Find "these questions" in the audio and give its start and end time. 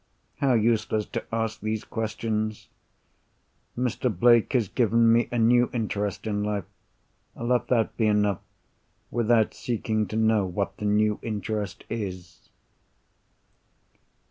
1.61-2.69